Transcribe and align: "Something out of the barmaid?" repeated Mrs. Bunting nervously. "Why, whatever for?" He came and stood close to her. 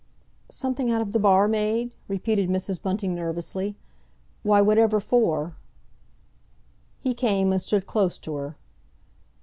"Something 0.49 0.89
out 0.89 1.03
of 1.03 1.11
the 1.11 1.19
barmaid?" 1.19 1.91
repeated 2.07 2.49
Mrs. 2.49 2.81
Bunting 2.81 3.13
nervously. 3.13 3.75
"Why, 4.41 4.59
whatever 4.59 4.99
for?" 4.99 5.55
He 7.01 7.13
came 7.13 7.51
and 7.51 7.61
stood 7.61 7.85
close 7.85 8.17
to 8.17 8.33
her. 8.33 8.57